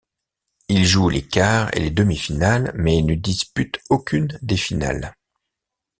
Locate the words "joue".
0.83-1.09